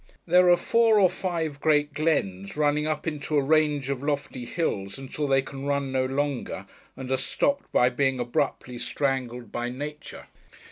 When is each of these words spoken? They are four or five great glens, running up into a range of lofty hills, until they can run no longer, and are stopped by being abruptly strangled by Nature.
They 0.25 0.37
are 0.37 0.57
four 0.57 0.99
or 0.99 1.11
five 1.11 1.59
great 1.59 1.93
glens, 1.93 2.57
running 2.57 2.87
up 2.87 3.05
into 3.05 3.37
a 3.37 3.43
range 3.43 3.87
of 3.91 4.01
lofty 4.01 4.45
hills, 4.45 4.97
until 4.97 5.27
they 5.27 5.43
can 5.43 5.67
run 5.67 5.91
no 5.91 6.05
longer, 6.05 6.65
and 6.97 7.11
are 7.11 7.17
stopped 7.17 7.71
by 7.71 7.89
being 7.89 8.19
abruptly 8.19 8.79
strangled 8.79 9.51
by 9.51 9.69
Nature. 9.69 10.25